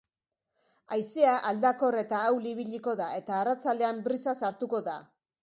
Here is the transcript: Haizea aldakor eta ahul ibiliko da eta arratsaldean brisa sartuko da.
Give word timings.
Haizea 0.95 1.33
aldakor 1.49 1.97
eta 2.03 2.21
ahul 2.31 2.49
ibiliko 2.53 2.97
da 3.03 3.11
eta 3.19 3.37
arratsaldean 3.43 4.03
brisa 4.09 4.37
sartuko 4.43 4.83
da. 4.91 4.99